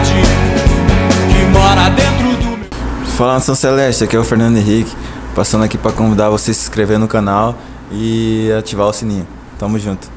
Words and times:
que 0.00 1.52
mora 1.52 1.90
dentro 1.90 2.36
do 2.42 2.56
meu. 2.56 2.68
Fala 3.16 3.34
Nação 3.34 3.54
Celeste, 3.54 4.04
aqui 4.04 4.16
é 4.16 4.18
o 4.18 4.24
Fernando 4.24 4.56
Henrique, 4.56 4.90
passando 5.34 5.64
aqui 5.64 5.76
para 5.76 5.92
convidar 5.92 6.30
você 6.30 6.50
a 6.50 6.54
se 6.54 6.62
inscrever 6.62 6.98
no 6.98 7.06
canal 7.06 7.58
e 7.92 8.50
ativar 8.58 8.88
o 8.88 8.92
sininho. 8.92 9.26
Tamo 9.58 9.78
junto. 9.78 10.08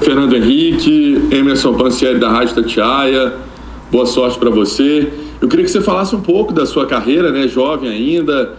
Fernando 0.00 0.36
Henrique, 0.36 1.28
Emerson 1.32 1.74
Pancieri 1.74 2.20
da 2.20 2.30
Rádio 2.30 2.54
Tatiaia, 2.54 3.34
boa 3.90 4.06
sorte 4.06 4.38
para 4.38 4.50
você. 4.50 5.12
Eu 5.40 5.48
queria 5.48 5.64
que 5.64 5.70
você 5.70 5.80
falasse 5.80 6.14
um 6.14 6.20
pouco 6.20 6.52
da 6.52 6.64
sua 6.64 6.86
carreira, 6.86 7.32
né, 7.32 7.48
jovem 7.48 7.90
ainda, 7.90 8.56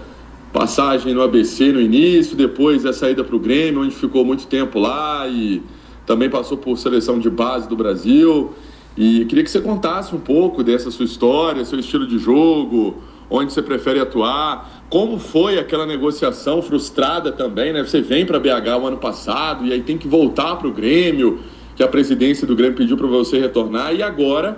passagem 0.51 1.13
no 1.13 1.21
ABC 1.21 1.71
no 1.71 1.79
início, 1.79 2.35
depois 2.35 2.85
a 2.85 2.91
saída 2.91 3.23
para 3.23 3.35
o 3.35 3.39
Grêmio, 3.39 3.81
onde 3.81 3.95
ficou 3.95 4.25
muito 4.25 4.45
tempo 4.47 4.77
lá 4.77 5.25
e 5.27 5.61
também 6.05 6.29
passou 6.29 6.57
por 6.57 6.77
seleção 6.77 7.17
de 7.17 7.29
base 7.29 7.69
do 7.69 7.77
Brasil. 7.77 8.53
E 8.99 9.23
queria 9.23 9.45
que 9.45 9.49
você 9.49 9.61
contasse 9.61 10.13
um 10.13 10.19
pouco 10.19 10.61
dessa 10.61 10.91
sua 10.91 11.05
história, 11.05 11.63
seu 11.63 11.79
estilo 11.79 12.05
de 12.05 12.19
jogo, 12.19 12.97
onde 13.29 13.53
você 13.53 13.61
prefere 13.61 13.97
atuar, 13.97 14.83
como 14.89 15.17
foi 15.17 15.57
aquela 15.57 15.85
negociação 15.85 16.61
frustrada 16.61 17.31
também, 17.31 17.71
né? 17.71 17.81
Você 17.81 18.01
vem 18.01 18.25
para 18.25 18.37
BH 18.37 18.77
o 18.77 18.87
ano 18.87 18.97
passado 18.97 19.65
e 19.65 19.71
aí 19.71 19.81
tem 19.81 19.97
que 19.97 20.05
voltar 20.05 20.57
para 20.57 20.67
o 20.67 20.73
Grêmio, 20.73 21.39
que 21.77 21.81
a 21.81 21.87
presidência 21.87 22.45
do 22.45 22.53
Grêmio 22.57 22.75
pediu 22.75 22.97
para 22.97 23.07
você 23.07 23.39
retornar, 23.39 23.95
e 23.95 24.03
agora 24.03 24.57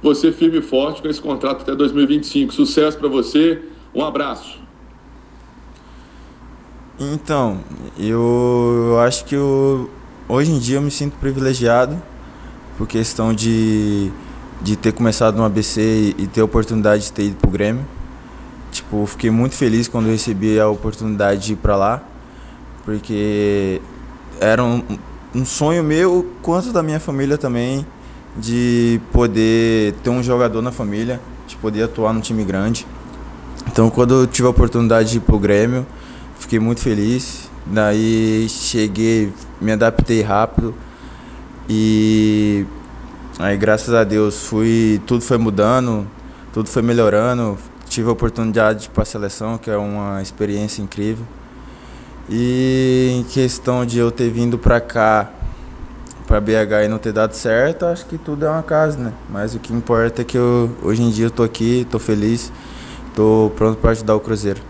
você 0.00 0.30
firme 0.30 0.58
e 0.58 0.62
forte 0.62 1.02
com 1.02 1.08
esse 1.08 1.20
contrato 1.20 1.62
até 1.62 1.74
2025. 1.74 2.54
Sucesso 2.54 2.96
para 2.96 3.08
você, 3.08 3.62
um 3.92 4.04
abraço. 4.04 4.60
Então, 7.00 7.58
eu, 7.98 8.96
acho 9.00 9.24
que 9.24 9.34
eu, 9.34 9.90
hoje 10.28 10.52
em 10.52 10.60
dia 10.60 10.76
eu 10.76 10.82
me 10.82 10.90
sinto 10.92 11.16
privilegiado 11.16 12.00
por 12.76 12.86
questão 12.86 13.32
de, 13.32 14.10
de 14.60 14.76
ter 14.76 14.92
começado 14.92 15.36
no 15.36 15.44
ABC 15.44 16.14
e, 16.18 16.26
ter 16.26 16.40
a 16.40 16.44
oportunidade 16.44 17.04
de 17.04 17.12
ter 17.12 17.24
ido 17.24 17.36
pro 17.36 17.50
Grêmio. 17.50 17.84
Tipo, 18.70 19.04
fiquei 19.06 19.30
muito 19.30 19.54
feliz 19.54 19.86
quando 19.86 20.06
recebi 20.06 20.58
a 20.58 20.68
oportunidade 20.68 21.42
de 21.44 21.52
ir 21.52 21.56
para 21.56 21.76
lá, 21.76 22.02
porque 22.84 23.80
era 24.40 24.64
um, 24.64 24.82
um 25.34 25.44
sonho 25.44 25.84
meu, 25.84 26.30
quanto 26.40 26.72
da 26.72 26.82
minha 26.82 26.98
família 26.98 27.36
também, 27.36 27.86
de 28.36 28.98
poder 29.12 29.92
ter 30.02 30.08
um 30.08 30.22
jogador 30.22 30.62
na 30.62 30.72
família, 30.72 31.20
de 31.46 31.54
poder 31.56 31.82
atuar 31.82 32.14
no 32.14 32.20
time 32.20 32.44
grande. 32.44 32.86
Então, 33.70 33.90
quando 33.90 34.22
eu 34.22 34.26
tive 34.26 34.46
a 34.46 34.50
oportunidade 34.50 35.10
de 35.10 35.16
ir 35.18 35.20
pro 35.20 35.38
Grêmio, 35.38 35.86
fiquei 36.38 36.58
muito 36.58 36.80
feliz. 36.80 37.50
Daí 37.66 38.46
cheguei, 38.48 39.32
me 39.60 39.72
adaptei 39.72 40.22
rápido 40.22 40.74
e 41.68 42.66
aí 43.38 43.56
graças 43.56 43.94
a 43.94 44.04
Deus 44.04 44.46
fui, 44.46 45.00
tudo 45.06 45.22
foi 45.22 45.38
mudando, 45.38 46.06
tudo 46.52 46.68
foi 46.68 46.82
melhorando 46.82 47.58
tive 47.92 48.08
a 48.08 48.12
oportunidade 48.12 48.88
para 48.88 49.02
a 49.02 49.06
seleção, 49.06 49.58
que 49.58 49.70
é 49.70 49.76
uma 49.76 50.22
experiência 50.22 50.80
incrível. 50.80 51.26
E 52.28 53.18
em 53.20 53.22
questão 53.24 53.84
de 53.84 53.98
eu 53.98 54.10
ter 54.10 54.30
vindo 54.30 54.56
para 54.56 54.80
cá, 54.80 55.30
para 56.26 56.40
BH 56.40 56.86
e 56.86 56.88
não 56.88 56.96
ter 56.96 57.12
dado 57.12 57.34
certo, 57.34 57.84
acho 57.84 58.06
que 58.06 58.16
tudo 58.16 58.46
é 58.46 58.50
uma 58.50 58.62
casa, 58.62 58.98
né? 58.98 59.12
Mas 59.28 59.54
o 59.54 59.58
que 59.58 59.72
importa 59.74 60.22
é 60.22 60.24
que 60.24 60.38
eu, 60.38 60.70
hoje 60.82 61.02
em 61.02 61.10
dia 61.10 61.26
eu 61.26 61.30
tô 61.30 61.42
aqui, 61.42 61.86
tô 61.90 61.98
feliz, 61.98 62.50
tô 63.14 63.52
pronto 63.56 63.76
para 63.76 63.90
ajudar 63.90 64.16
o 64.16 64.20
Cruzeiro. 64.20 64.62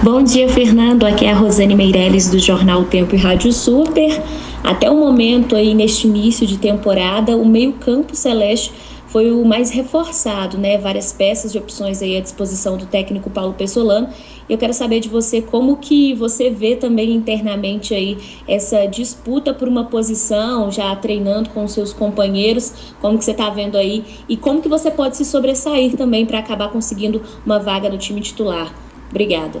Bom 0.00 0.22
dia, 0.22 0.48
Fernando. 0.48 1.04
Aqui 1.04 1.24
é 1.24 1.32
a 1.32 1.34
Rosane 1.34 1.74
Meirelles 1.74 2.30
do 2.30 2.38
Jornal 2.38 2.84
Tempo 2.84 3.16
e 3.16 3.18
Rádio 3.18 3.52
Super. 3.52 4.22
Até 4.62 4.90
o 4.90 4.96
momento 4.96 5.56
aí 5.56 5.74
neste 5.74 6.06
início 6.06 6.46
de 6.46 6.58
temporada, 6.58 7.36
o 7.36 7.46
meio-campo 7.46 8.14
celeste 8.14 8.72
foi 9.08 9.32
o 9.32 9.44
mais 9.44 9.70
reforçado, 9.70 10.58
né? 10.58 10.76
Várias 10.76 11.12
peças 11.12 11.50
de 11.50 11.58
opções 11.58 12.02
aí 12.02 12.16
à 12.16 12.20
disposição 12.20 12.76
do 12.76 12.86
técnico 12.86 13.30
Paulo 13.30 13.54
Pessolano. 13.54 14.08
Eu 14.48 14.58
quero 14.58 14.72
saber 14.74 15.00
de 15.00 15.08
você 15.08 15.40
como 15.40 15.76
que 15.78 16.14
você 16.14 16.50
vê 16.50 16.76
também 16.76 17.14
internamente 17.14 17.94
aí 17.94 18.18
essa 18.46 18.86
disputa 18.86 19.52
por 19.52 19.66
uma 19.66 19.84
posição, 19.84 20.70
já 20.70 20.94
treinando 20.96 21.50
com 21.50 21.66
seus 21.66 21.92
companheiros, 21.92 22.94
como 23.00 23.18
que 23.18 23.24
você 23.24 23.30
está 23.30 23.48
vendo 23.50 23.76
aí 23.76 24.04
e 24.28 24.36
como 24.36 24.60
que 24.60 24.68
você 24.68 24.90
pode 24.90 25.16
se 25.16 25.24
sobressair 25.24 25.96
também 25.96 26.26
para 26.26 26.38
acabar 26.38 26.68
conseguindo 26.70 27.22
uma 27.44 27.58
vaga 27.58 27.88
no 27.88 27.96
time 27.96 28.20
titular. 28.20 28.74
Obrigada. 29.10 29.60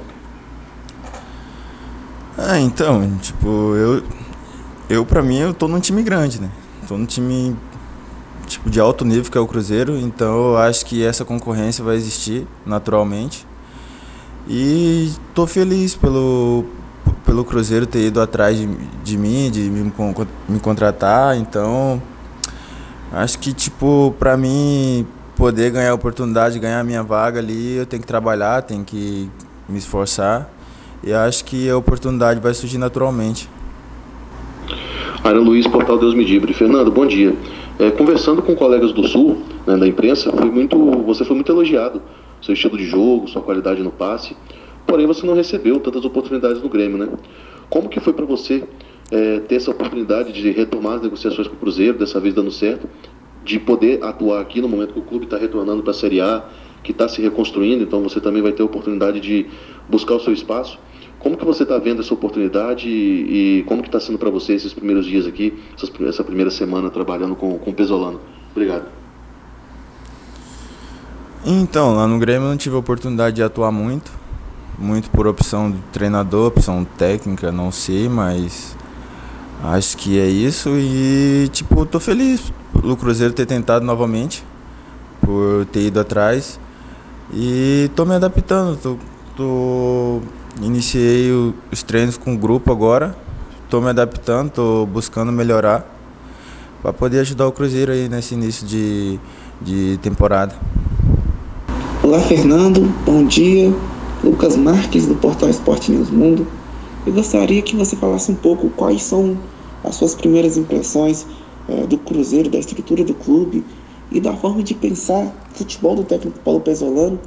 Ah, 2.36 2.60
então, 2.60 3.18
tipo, 3.18 3.48
eu 3.74 4.02
eu 4.88 5.04
para 5.04 5.22
mim 5.22 5.38
eu 5.38 5.52
tô 5.52 5.68
num 5.68 5.80
time 5.80 6.02
grande, 6.02 6.40
né? 6.40 6.50
Tô 6.86 6.96
num 6.96 7.06
time 7.06 7.54
tipo 8.46 8.70
de 8.70 8.80
alto 8.80 9.04
nível 9.04 9.30
que 9.30 9.36
é 9.36 9.40
o 9.40 9.46
Cruzeiro, 9.46 9.96
então 9.98 10.52
eu 10.52 10.56
acho 10.56 10.86
que 10.86 11.04
essa 11.04 11.24
concorrência 11.24 11.84
vai 11.84 11.96
existir 11.96 12.46
naturalmente. 12.64 13.46
E 14.48 15.12
tô 15.34 15.46
feliz 15.46 15.94
pelo 15.94 16.64
pelo 17.24 17.44
Cruzeiro 17.44 17.86
ter 17.86 18.06
ido 18.06 18.20
atrás 18.20 18.56
de, 18.56 18.66
de 19.04 19.18
mim, 19.18 19.50
de 19.50 19.68
me, 19.68 19.92
me 20.48 20.60
contratar, 20.60 21.36
então 21.36 22.02
acho 23.12 23.38
que 23.38 23.52
tipo 23.52 24.14
para 24.18 24.36
mim 24.36 25.06
poder 25.36 25.70
ganhar 25.70 25.90
a 25.90 25.94
oportunidade 25.94 26.54
de 26.54 26.60
ganhar 26.60 26.80
a 26.80 26.84
minha 26.84 27.02
vaga 27.02 27.38
ali, 27.38 27.76
eu 27.76 27.86
tenho 27.86 28.00
que 28.00 28.08
trabalhar, 28.08 28.62
tenho 28.62 28.84
que 28.84 29.30
me 29.68 29.78
esforçar. 29.78 30.48
E 31.02 31.12
acho 31.12 31.44
que 31.44 31.70
a 31.70 31.76
oportunidade 31.76 32.40
vai 32.40 32.52
surgir 32.54 32.78
naturalmente. 32.78 33.48
Ara 35.28 35.40
Luiz, 35.40 35.66
Portal 35.66 35.98
Deus 35.98 36.14
Me 36.14 36.24
Livre. 36.24 36.54
Fernando, 36.54 36.90
bom 36.90 37.04
dia. 37.04 37.36
É, 37.78 37.90
conversando 37.90 38.40
com 38.40 38.54
colegas 38.56 38.92
do 38.94 39.06
Sul, 39.06 39.36
né, 39.66 39.76
da 39.76 39.86
imprensa, 39.86 40.32
foi 40.32 40.50
muito, 40.50 40.78
você 41.02 41.22
foi 41.22 41.36
muito 41.36 41.52
elogiado. 41.52 42.00
Seu 42.40 42.54
estilo 42.54 42.78
de 42.78 42.86
jogo, 42.86 43.28
sua 43.28 43.42
qualidade 43.42 43.82
no 43.82 43.90
passe. 43.90 44.34
Porém, 44.86 45.06
você 45.06 45.26
não 45.26 45.34
recebeu 45.34 45.80
tantas 45.80 46.02
oportunidades 46.06 46.62
no 46.62 46.68
Grêmio, 46.70 46.96
né? 46.96 47.10
Como 47.68 47.90
que 47.90 48.00
foi 48.00 48.14
para 48.14 48.24
você 48.24 48.64
é, 49.10 49.40
ter 49.40 49.56
essa 49.56 49.70
oportunidade 49.70 50.32
de 50.32 50.50
retomar 50.50 50.94
as 50.94 51.02
negociações 51.02 51.46
com 51.46 51.56
o 51.56 51.58
Cruzeiro, 51.58 51.98
dessa 51.98 52.18
vez 52.18 52.34
dando 52.34 52.50
certo, 52.50 52.88
de 53.44 53.58
poder 53.58 54.02
atuar 54.02 54.40
aqui 54.40 54.62
no 54.62 54.68
momento 54.68 54.94
que 54.94 54.98
o 54.98 55.02
clube 55.02 55.26
está 55.26 55.36
retornando 55.36 55.82
para 55.82 55.90
a 55.90 55.94
Série 55.94 56.22
A, 56.22 56.42
que 56.82 56.92
está 56.92 57.06
se 57.06 57.20
reconstruindo, 57.20 57.82
então 57.82 58.02
você 58.02 58.18
também 58.18 58.40
vai 58.40 58.52
ter 58.52 58.62
a 58.62 58.64
oportunidade 58.64 59.20
de 59.20 59.44
buscar 59.90 60.14
o 60.14 60.20
seu 60.20 60.32
espaço. 60.32 60.78
Como 61.18 61.36
que 61.36 61.44
você 61.44 61.64
está 61.64 61.78
vendo 61.78 62.00
essa 62.00 62.14
oportunidade 62.14 62.88
e, 62.88 63.58
e 63.58 63.62
como 63.64 63.82
que 63.82 63.88
está 63.88 63.98
sendo 63.98 64.18
para 64.18 64.30
você 64.30 64.54
esses 64.54 64.72
primeiros 64.72 65.04
dias 65.04 65.26
aqui, 65.26 65.58
essas, 65.76 65.90
essa 66.08 66.22
primeira 66.22 66.50
semana 66.50 66.90
trabalhando 66.90 67.34
com, 67.34 67.58
com 67.58 67.70
o 67.70 67.74
Pesolano? 67.74 68.20
Obrigado. 68.52 68.86
Então, 71.44 71.94
lá 71.94 72.06
no 72.06 72.18
Grêmio 72.18 72.46
eu 72.46 72.50
não 72.50 72.56
tive 72.56 72.76
a 72.76 72.78
oportunidade 72.78 73.36
de 73.36 73.42
atuar 73.42 73.72
muito, 73.72 74.10
muito 74.78 75.10
por 75.10 75.26
opção 75.26 75.70
do 75.70 75.78
treinador, 75.92 76.48
opção 76.48 76.84
técnica, 76.96 77.50
não 77.50 77.72
sei, 77.72 78.08
mas 78.08 78.76
acho 79.64 79.96
que 79.96 80.18
é 80.18 80.26
isso 80.26 80.70
e 80.76 81.48
tipo, 81.52 81.84
tô 81.86 81.98
feliz 81.98 82.52
pelo 82.80 82.96
Cruzeiro 82.96 83.32
ter 83.32 83.46
tentado 83.46 83.84
novamente, 83.84 84.44
por 85.20 85.66
ter 85.66 85.86
ido 85.86 85.98
atrás 85.98 86.60
e 87.32 87.90
tô 87.94 88.04
me 88.04 88.14
adaptando, 88.14 88.76
tô, 88.76 88.96
tô 89.36 90.20
Iniciei 90.60 91.30
o, 91.30 91.54
os 91.70 91.82
treinos 91.82 92.16
com 92.16 92.34
o 92.34 92.36
grupo 92.36 92.72
agora. 92.72 93.16
Estou 93.64 93.80
me 93.80 93.90
adaptando, 93.90 94.48
estou 94.48 94.86
buscando 94.86 95.30
melhorar 95.30 95.86
para 96.82 96.92
poder 96.92 97.20
ajudar 97.20 97.46
o 97.46 97.52
Cruzeiro 97.52 97.92
aí 97.92 98.08
nesse 98.08 98.34
início 98.34 98.66
de, 98.66 99.18
de 99.60 99.98
temporada. 99.98 100.54
Olá, 102.02 102.20
Fernando. 102.20 102.82
Bom 103.04 103.24
dia. 103.24 103.72
Lucas 104.24 104.56
Marques, 104.56 105.06
do 105.06 105.14
portal 105.14 105.48
Esporte 105.48 105.92
News 105.92 106.10
Mundo. 106.10 106.46
Eu 107.06 107.12
gostaria 107.12 107.62
que 107.62 107.76
você 107.76 107.94
falasse 107.94 108.30
um 108.32 108.34
pouco 108.34 108.68
quais 108.70 109.02
são 109.02 109.38
as 109.84 109.94
suas 109.94 110.14
primeiras 110.14 110.56
impressões 110.56 111.26
é, 111.68 111.86
do 111.86 111.98
Cruzeiro, 111.98 112.48
da 112.48 112.58
estrutura 112.58 113.04
do 113.04 113.14
clube 113.14 113.64
e 114.10 114.20
da 114.20 114.34
forma 114.34 114.62
de 114.62 114.74
pensar 114.74 115.30
futebol 115.52 115.94
do 115.94 116.02
técnico 116.02 116.38
Paulo 116.40 116.60
Pesolano 116.60 117.18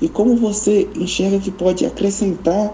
e 0.00 0.08
como 0.08 0.36
você 0.36 0.88
enxerga 0.94 1.38
que 1.38 1.50
pode 1.50 1.86
acrescentar 1.86 2.72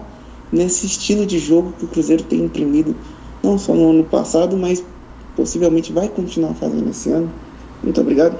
nesse 0.51 0.85
estilo 0.85 1.25
de 1.25 1.39
jogo 1.39 1.73
que 1.77 1.85
o 1.85 1.87
Cruzeiro 1.87 2.23
tem 2.23 2.41
imprimido, 2.41 2.95
não 3.41 3.57
só 3.57 3.73
no 3.73 3.89
ano 3.89 4.03
passado, 4.03 4.55
mas 4.55 4.83
possivelmente 5.35 5.91
vai 5.91 6.07
continuar 6.07 6.53
fazendo 6.53 6.89
esse 6.89 7.09
ano. 7.09 7.29
Muito 7.81 7.99
obrigado. 7.99 8.37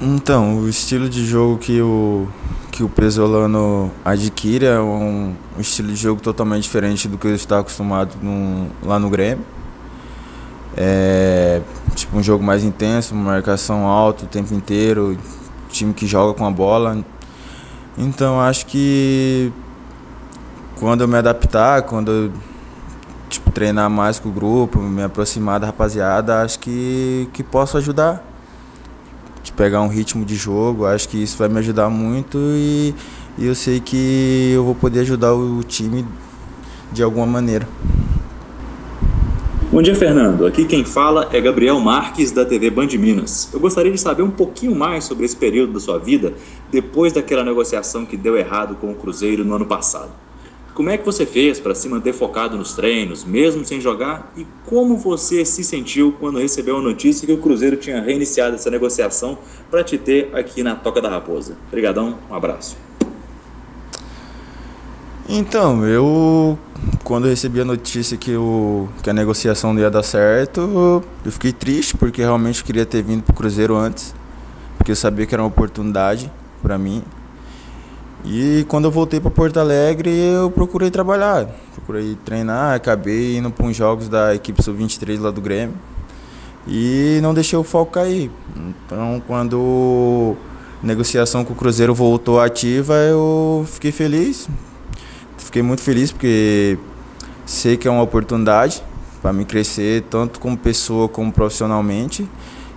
Então, 0.00 0.58
o 0.58 0.68
estilo 0.68 1.08
de 1.08 1.24
jogo 1.24 1.56
que 1.56 1.80
o, 1.80 2.28
que 2.70 2.82
o 2.82 2.88
Pesolano 2.88 3.90
adquire 4.04 4.66
é 4.66 4.78
um, 4.78 5.34
um 5.56 5.60
estilo 5.60 5.88
de 5.88 5.96
jogo 5.96 6.20
totalmente 6.20 6.64
diferente 6.64 7.08
do 7.08 7.16
que 7.16 7.26
ele 7.26 7.36
está 7.36 7.60
acostumado 7.60 8.14
no, 8.22 8.66
lá 8.82 8.98
no 8.98 9.08
Grêmio. 9.08 9.44
É 10.76 11.62
tipo 11.94 12.18
um 12.18 12.22
jogo 12.22 12.44
mais 12.44 12.62
intenso, 12.62 13.14
marcação 13.14 13.86
alta 13.86 14.24
o 14.24 14.28
tempo 14.28 14.52
inteiro, 14.52 15.16
time 15.76 15.94
que 15.94 16.06
joga 16.06 16.34
com 16.34 16.46
a 16.46 16.50
bola. 16.50 17.04
Então 17.98 18.40
acho 18.40 18.66
que 18.66 19.52
quando 20.78 21.02
eu 21.02 21.08
me 21.08 21.16
adaptar, 21.16 21.82
quando 21.82 22.10
eu 22.10 22.32
tipo, 23.28 23.50
treinar 23.50 23.88
mais 23.90 24.18
com 24.18 24.28
o 24.28 24.32
grupo, 24.32 24.78
me 24.78 25.02
aproximar 25.02 25.60
da 25.60 25.66
rapaziada, 25.66 26.42
acho 26.42 26.58
que, 26.58 27.28
que 27.32 27.42
posso 27.42 27.76
ajudar. 27.76 28.22
De 29.42 29.52
pegar 29.52 29.80
um 29.80 29.88
ritmo 29.88 30.24
de 30.24 30.34
jogo, 30.34 30.86
acho 30.86 31.08
que 31.08 31.22
isso 31.22 31.38
vai 31.38 31.48
me 31.48 31.58
ajudar 31.60 31.88
muito 31.88 32.36
e, 32.36 32.92
e 33.38 33.46
eu 33.46 33.54
sei 33.54 33.78
que 33.78 34.52
eu 34.52 34.64
vou 34.64 34.74
poder 34.74 35.00
ajudar 35.00 35.34
o 35.34 35.62
time 35.62 36.04
de 36.92 37.02
alguma 37.02 37.26
maneira. 37.26 37.66
Bom 39.76 39.82
dia, 39.82 39.94
Fernando. 39.94 40.46
Aqui 40.46 40.64
quem 40.64 40.86
fala 40.86 41.28
é 41.34 41.38
Gabriel 41.38 41.78
Marques, 41.78 42.32
da 42.32 42.46
TV 42.46 42.70
Band 42.70 42.86
Minas. 42.98 43.50
Eu 43.52 43.60
gostaria 43.60 43.92
de 43.92 44.00
saber 44.00 44.22
um 44.22 44.30
pouquinho 44.30 44.74
mais 44.74 45.04
sobre 45.04 45.26
esse 45.26 45.36
período 45.36 45.74
da 45.74 45.80
sua 45.80 45.98
vida 45.98 46.32
depois 46.70 47.12
daquela 47.12 47.44
negociação 47.44 48.06
que 48.06 48.16
deu 48.16 48.38
errado 48.38 48.76
com 48.76 48.90
o 48.90 48.94
Cruzeiro 48.94 49.44
no 49.44 49.54
ano 49.54 49.66
passado. 49.66 50.08
Como 50.72 50.88
é 50.88 50.96
que 50.96 51.04
você 51.04 51.26
fez 51.26 51.60
para 51.60 51.74
se 51.74 51.90
manter 51.90 52.14
focado 52.14 52.56
nos 52.56 52.72
treinos, 52.72 53.22
mesmo 53.22 53.66
sem 53.66 53.78
jogar? 53.78 54.32
E 54.34 54.46
como 54.64 54.96
você 54.96 55.44
se 55.44 55.62
sentiu 55.62 56.16
quando 56.18 56.38
recebeu 56.38 56.78
a 56.78 56.80
notícia 56.80 57.26
que 57.26 57.34
o 57.34 57.38
Cruzeiro 57.38 57.76
tinha 57.76 58.00
reiniciado 58.00 58.54
essa 58.54 58.70
negociação 58.70 59.36
para 59.70 59.84
te 59.84 59.98
ter 59.98 60.30
aqui 60.32 60.62
na 60.62 60.74
Toca 60.74 61.02
da 61.02 61.10
Raposa? 61.10 61.54
Obrigadão, 61.68 62.16
um 62.30 62.34
abraço. 62.34 62.78
Então, 65.28 65.84
eu 65.84 66.58
quando 67.06 67.26
eu 67.26 67.30
recebi 67.30 67.60
a 67.60 67.64
notícia 67.64 68.16
que, 68.16 68.34
o, 68.34 68.88
que 69.00 69.08
a 69.08 69.12
negociação 69.12 69.72
não 69.72 69.80
ia 69.80 69.88
dar 69.88 70.02
certo, 70.02 71.04
eu 71.24 71.30
fiquei 71.30 71.52
triste 71.52 71.96
porque 71.96 72.20
realmente 72.20 72.64
queria 72.64 72.84
ter 72.84 73.00
vindo 73.00 73.22
pro 73.22 73.32
Cruzeiro 73.32 73.76
antes, 73.76 74.12
porque 74.76 74.90
eu 74.90 74.96
sabia 74.96 75.24
que 75.24 75.32
era 75.32 75.40
uma 75.40 75.46
oportunidade 75.46 76.28
para 76.60 76.76
mim. 76.76 77.04
E 78.24 78.66
quando 78.66 78.86
eu 78.86 78.90
voltei 78.90 79.20
para 79.20 79.30
Porto 79.30 79.60
Alegre, 79.60 80.10
eu 80.10 80.50
procurei 80.50 80.90
trabalhar, 80.90 81.46
procurei 81.76 82.16
treinar, 82.24 82.74
acabei 82.74 83.36
indo 83.36 83.52
para 83.52 83.66
uns 83.66 83.76
jogos 83.76 84.08
da 84.08 84.34
equipe 84.34 84.60
sub-23 84.60 85.20
lá 85.20 85.30
do 85.30 85.40
Grêmio. 85.40 85.76
E 86.66 87.20
não 87.22 87.32
deixei 87.32 87.56
o 87.56 87.62
foco 87.62 87.92
cair. 87.92 88.32
Então, 88.56 89.22
quando 89.28 90.34
a 90.82 90.84
negociação 90.84 91.44
com 91.44 91.52
o 91.52 91.56
Cruzeiro 91.56 91.94
voltou 91.94 92.40
ativa, 92.40 92.94
eu 92.94 93.64
fiquei 93.68 93.92
feliz, 93.92 94.48
fiquei 95.38 95.62
muito 95.62 95.82
feliz 95.82 96.10
porque 96.10 96.76
sei 97.46 97.76
que 97.76 97.86
é 97.86 97.90
uma 97.90 98.02
oportunidade 98.02 98.82
para 99.22 99.32
me 99.32 99.44
crescer 99.44 100.02
tanto 100.10 100.40
como 100.40 100.56
pessoa 100.56 101.08
como 101.08 101.32
profissionalmente 101.32 102.28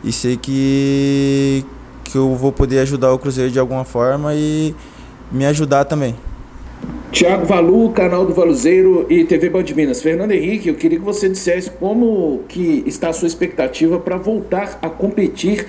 e 0.04 0.12
sei 0.12 0.38
que 0.38 1.66
que 2.04 2.18
eu 2.18 2.36
vou 2.36 2.52
poder 2.52 2.80
ajudar 2.80 3.14
o 3.14 3.20
Cruzeiro 3.20 3.52
de 3.52 3.60
alguma 3.60 3.84
forma 3.84 4.34
e 4.34 4.74
me 5.32 5.46
ajudar 5.46 5.86
também. 5.86 6.16
Tiago 7.12 7.46
Valu, 7.46 7.90
canal 7.90 8.26
do 8.26 8.34
Valuzeiro 8.34 9.06
e 9.10 9.24
TV 9.26 9.50
Band 9.50 9.66
Minas. 9.76 10.02
Fernando 10.02 10.32
Henrique, 10.32 10.70
eu 10.70 10.76
queria 10.76 10.98
que 10.98 11.06
você 11.06 11.30
dissesse 11.30 11.70
como 11.70 12.42
que 12.48 12.84
está 12.86 13.10
a 13.10 13.14
sua 13.14 13.28
expectativa 13.28 14.00
para 14.00 14.18
voltar 14.18 14.80
a 14.82 14.90
competir 14.90 15.68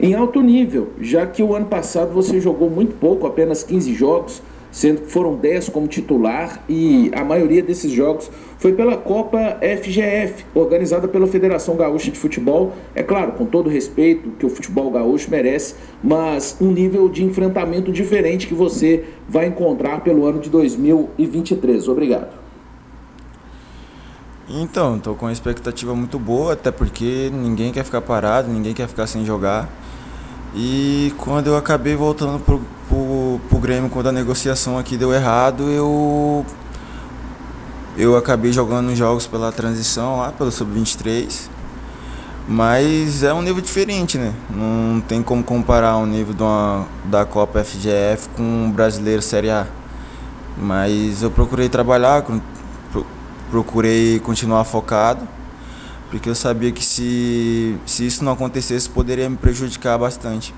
em 0.00 0.14
alto 0.14 0.40
nível, 0.40 0.90
já 1.00 1.26
que 1.26 1.42
o 1.42 1.54
ano 1.54 1.66
passado 1.66 2.12
você 2.12 2.40
jogou 2.40 2.68
muito 2.70 2.94
pouco, 2.96 3.26
apenas 3.26 3.62
15 3.62 3.94
jogos, 3.94 4.42
sendo 4.72 5.02
que 5.02 5.12
foram 5.12 5.36
10 5.36 5.68
como 5.68 5.86
titular 5.86 6.64
e 6.68 7.12
a 7.14 7.22
maioria 7.22 7.62
desses 7.62 7.92
jogos 7.92 8.30
foi 8.58 8.72
pela 8.72 8.96
Copa 8.96 9.58
FGF, 9.60 10.46
organizada 10.54 11.06
pela 11.06 11.26
Federação 11.26 11.76
Gaúcha 11.76 12.10
de 12.10 12.18
Futebol. 12.18 12.72
É 12.94 13.02
claro, 13.02 13.32
com 13.32 13.44
todo 13.44 13.68
respeito 13.68 14.30
que 14.38 14.46
o 14.46 14.48
futebol 14.48 14.90
gaúcho 14.90 15.30
merece, 15.30 15.74
mas 16.02 16.56
um 16.60 16.72
nível 16.72 17.08
de 17.08 17.22
enfrentamento 17.22 17.92
diferente 17.92 18.46
que 18.46 18.54
você 18.54 19.04
vai 19.28 19.46
encontrar 19.46 20.00
pelo 20.00 20.24
ano 20.24 20.40
de 20.40 20.48
2023. 20.48 21.86
Obrigado. 21.88 22.42
Então, 24.48 24.96
estou 24.96 25.14
com 25.14 25.26
uma 25.26 25.32
expectativa 25.32 25.94
muito 25.94 26.18
boa, 26.18 26.52
até 26.52 26.70
porque 26.70 27.30
ninguém 27.32 27.72
quer 27.72 27.84
ficar 27.84 28.00
parado, 28.00 28.50
ninguém 28.50 28.74
quer 28.74 28.88
ficar 28.88 29.06
sem 29.06 29.24
jogar. 29.24 29.68
E 30.54 31.12
quando 31.16 31.46
eu 31.46 31.56
acabei 31.56 31.96
voltando 31.96 32.38
pro, 32.92 33.40
pro 33.48 33.58
Grêmio, 33.58 33.88
quando 33.88 34.08
a 34.08 34.12
negociação 34.12 34.78
aqui 34.78 34.98
deu 34.98 35.12
errado, 35.14 35.62
eu 35.70 36.44
eu 37.96 38.16
acabei 38.16 38.52
jogando 38.52 38.94
jogos 38.94 39.26
pela 39.26 39.50
transição 39.50 40.18
lá, 40.18 40.32
pelo 40.32 40.50
Sub-23. 40.50 41.48
Mas 42.48 43.22
é 43.22 43.32
um 43.32 43.40
nível 43.40 43.62
diferente, 43.62 44.18
né? 44.18 44.34
Não 44.50 45.00
tem 45.00 45.22
como 45.22 45.44
comparar 45.44 45.96
o 45.96 46.06
nível 46.06 46.34
uma, 46.38 46.86
da 47.04 47.24
Copa 47.24 47.62
FGF 47.62 48.28
com 48.36 48.68
o 48.68 48.72
brasileiro 48.72 49.22
Série 49.22 49.50
A. 49.50 49.66
Mas 50.56 51.22
eu 51.22 51.30
procurei 51.30 51.68
trabalhar, 51.68 52.24
procurei 53.50 54.18
continuar 54.20 54.64
focado 54.64 55.26
porque 56.10 56.28
eu 56.28 56.34
sabia 56.34 56.70
que 56.70 56.84
se, 56.84 57.74
se 57.86 58.06
isso 58.06 58.22
não 58.22 58.32
acontecesse 58.32 58.86
poderia 58.86 59.30
me 59.30 59.36
prejudicar 59.36 59.98
bastante. 59.98 60.54